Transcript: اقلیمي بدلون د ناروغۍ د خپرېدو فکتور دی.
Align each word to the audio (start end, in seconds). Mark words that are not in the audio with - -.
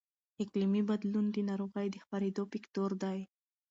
اقلیمي 0.43 0.81
بدلون 0.89 1.25
د 1.31 1.37
ناروغۍ 1.49 1.87
د 1.91 1.95
خپرېدو 2.03 2.43
فکتور 2.53 2.89
دی. 3.03 3.19